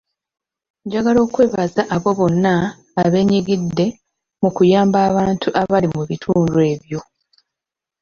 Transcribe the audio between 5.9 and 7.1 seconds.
mu bitundu ebyo.